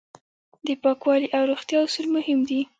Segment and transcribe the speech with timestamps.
[0.67, 2.59] د پاکوالي او روغتیا اصول مهم دي.